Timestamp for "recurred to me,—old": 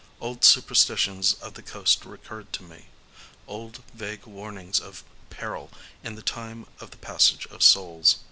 2.05-3.83